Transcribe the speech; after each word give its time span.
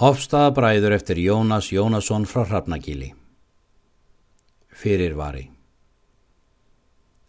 Hofstaðabræður 0.00 0.94
eftir 0.96 1.18
Jónas 1.20 1.66
Jónasson 1.74 2.22
frá 2.24 2.46
Hrafnagíli. 2.48 3.10
Fyrirvari. 4.72 5.42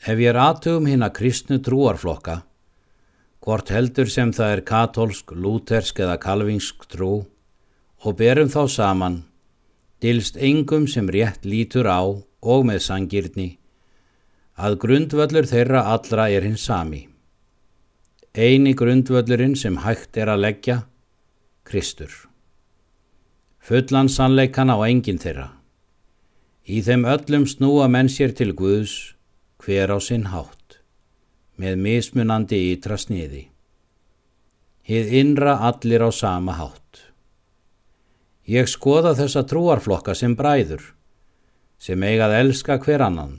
Ef 0.07 0.21
ég 0.23 0.29
er 0.31 0.39
aðtugum 0.39 0.87
hinn 0.87 1.03
að 1.03 1.17
kristnu 1.17 1.57
trúarflokka, 1.59 2.37
hvort 3.43 3.73
heldur 3.75 4.07
sem 4.07 4.31
það 4.31 4.53
er 4.53 4.63
katolsk, 4.71 5.35
lútersk 5.35 5.99
eða 5.99 6.15
kalvingsk 6.23 6.87
trú 6.95 7.11
og 8.07 8.17
berum 8.23 8.47
þá 8.55 8.63
saman, 8.77 9.19
dilst 9.99 10.39
engum 10.39 10.87
sem 10.87 11.11
rétt 11.11 11.43
lítur 11.43 11.91
á 11.91 12.07
og 12.07 12.65
með 12.71 12.81
sangirni, 12.87 13.49
að 14.55 14.79
grundvöllur 14.87 15.51
þeirra 15.51 15.89
allra 15.91 16.31
er 16.31 16.47
hins 16.47 16.71
sami. 16.71 17.03
Eini 18.31 18.77
grundvöllurinn 18.79 19.59
sem 19.59 19.83
hægt 19.83 20.15
er 20.15 20.31
að 20.31 20.45
leggja, 20.47 20.83
Kristur. 21.67 22.30
Fullan 23.61 24.07
sannleikan 24.09 24.73
á 24.73 24.77
enginn 24.89 25.19
þeirra. 25.21 25.51
Í 26.65 26.81
þeim 26.81 27.03
öllum 27.05 27.43
snúa 27.45 27.85
menn 27.93 28.09
sér 28.09 28.33
til 28.33 28.55
Guðs 28.57 29.13
hver 29.61 29.93
á 29.93 30.01
sinn 30.01 30.31
hátt, 30.33 30.79
með 31.61 31.77
mismunandi 31.85 32.57
ytra 32.71 32.97
sniði. 32.97 33.43
Hið 34.81 35.13
innra 35.19 35.59
allir 35.69 36.01
á 36.01 36.09
sama 36.09 36.55
hátt. 36.57 37.03
Ég 38.49 38.65
skoða 38.65 39.13
þessa 39.19 39.45
trúarflokka 39.45 40.17
sem 40.17 40.33
bræður, 40.35 40.81
sem 41.77 42.01
eigað 42.01 42.39
elska 42.39 42.79
hver 42.81 43.05
annan. 43.05 43.37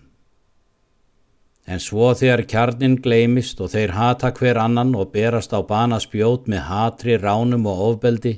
En 1.67 1.83
svo 1.83 2.13
þegar 2.15 2.45
kjarnin 2.47 2.95
gleimist 3.03 3.59
og 3.59 3.75
þeir 3.75 3.99
hata 3.99 4.31
hver 4.39 4.63
annan 4.63 4.95
og 4.95 5.11
berast 5.11 5.51
á 5.51 5.59
bana 5.67 5.99
spjót 6.03 6.47
með 6.47 6.67
hatri, 6.71 7.19
ránum 7.19 7.67
og 7.67 7.83
ofbeldi, 7.91 8.37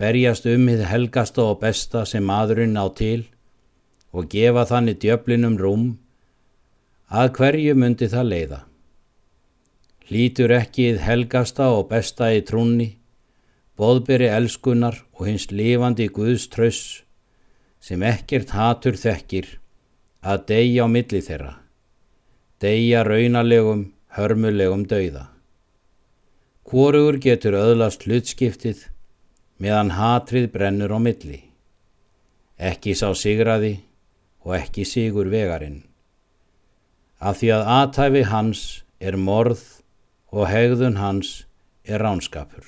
berjast 0.00 0.46
um 0.50 0.68
hið 0.68 0.84
helgasta 0.90 1.44
og 1.50 1.60
besta 1.62 2.04
sem 2.08 2.24
maðurinn 2.24 2.76
á 2.76 2.86
til 2.92 3.24
og 4.16 4.28
gefa 4.32 4.64
þannig 4.68 5.00
djöflinum 5.02 5.56
rúm, 5.60 5.86
að 7.08 7.32
hverju 7.36 7.74
myndi 7.76 8.08
það 8.12 8.30
leiða. 8.32 8.60
Hlítur 10.06 10.54
ekki 10.56 10.90
hið 10.90 11.02
helgasta 11.04 11.68
og 11.74 11.88
besta 11.90 12.30
í 12.32 12.40
trúnni, 12.46 12.94
boðberi 13.76 14.30
elskunar 14.32 15.02
og 15.18 15.26
hins 15.28 15.50
lifandi 15.50 16.08
Guðs 16.08 16.48
tröss 16.52 17.02
sem 17.82 18.02
ekkert 18.02 18.54
hatur 18.56 18.96
þekkir 18.98 19.56
að 20.24 20.46
deyja 20.50 20.86
á 20.86 20.88
milli 20.90 21.20
þeirra, 21.22 21.54
deyja 22.62 23.04
raunalegum, 23.06 23.90
hörmulegum 24.16 24.86
dauða. 24.88 25.28
Hvorugur 26.66 27.20
getur 27.22 27.54
öðlast 27.60 28.08
hlutskiptið 28.08 28.88
meðan 29.62 29.94
hatrið 29.96 30.50
brennur 30.52 30.92
á 30.92 30.98
milli. 31.00 31.40
Ekki 32.56 32.94
sá 32.96 33.10
sigraði 33.16 33.74
og 34.44 34.56
ekki 34.58 34.86
sigur 34.88 35.28
vegarinn. 35.32 35.82
Af 37.20 37.40
því 37.40 37.52
að 37.56 37.68
aðtæfi 37.76 38.24
hans 38.30 38.62
er 39.00 39.16
morð 39.16 39.62
og 40.32 40.48
hegðun 40.50 41.00
hans 41.00 41.46
er 41.84 42.04
ránskapur. 42.04 42.64